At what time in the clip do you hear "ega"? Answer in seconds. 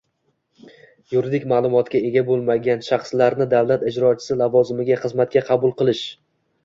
2.09-2.23